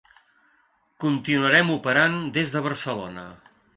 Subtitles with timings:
[1.03, 3.27] Continuarem operant des de Barcelona.